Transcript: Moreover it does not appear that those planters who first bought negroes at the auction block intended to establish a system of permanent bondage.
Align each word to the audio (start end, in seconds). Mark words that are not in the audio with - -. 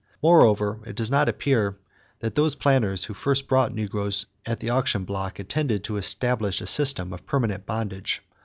Moreover 0.23 0.79
it 0.83 0.95
does 0.95 1.11
not 1.11 1.29
appear 1.29 1.77
that 2.21 2.33
those 2.33 2.55
planters 2.55 3.03
who 3.03 3.13
first 3.13 3.47
bought 3.47 3.71
negroes 3.71 4.25
at 4.47 4.59
the 4.59 4.71
auction 4.71 5.03
block 5.05 5.39
intended 5.39 5.83
to 5.83 5.97
establish 5.97 6.59
a 6.59 6.65
system 6.65 7.13
of 7.13 7.27
permanent 7.27 7.67
bondage. 7.67 8.23